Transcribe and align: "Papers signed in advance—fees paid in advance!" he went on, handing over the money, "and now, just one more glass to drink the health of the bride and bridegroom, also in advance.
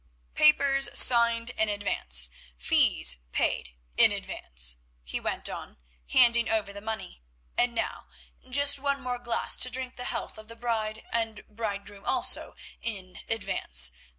"Papers 0.33 0.89
signed 0.97 1.51
in 1.51 1.69
advance—fees 1.69 3.17
paid 3.31 3.75
in 3.97 4.11
advance!" 4.11 4.77
he 5.03 5.19
went 5.19 5.47
on, 5.47 5.77
handing 6.09 6.49
over 6.49 6.73
the 6.73 6.81
money, 6.81 7.21
"and 7.55 7.75
now, 7.75 8.07
just 8.49 8.79
one 8.79 8.99
more 8.99 9.19
glass 9.19 9.55
to 9.57 9.69
drink 9.69 9.97
the 9.97 10.05
health 10.05 10.39
of 10.39 10.47
the 10.47 10.55
bride 10.55 11.03
and 11.13 11.45
bridegroom, 11.47 12.03
also 12.03 12.55
in 12.81 13.19
advance. 13.29 13.91